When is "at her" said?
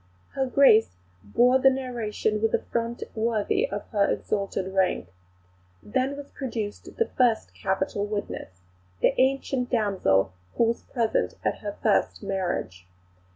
11.43-11.73